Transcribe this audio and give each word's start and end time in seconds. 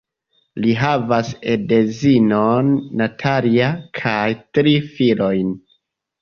Li 0.61 0.69
havas 0.77 1.27
edzinon 1.55 2.71
Natalia 3.03 3.69
kaj 4.01 4.25
tri 4.59 4.75
filojn. 4.97 5.55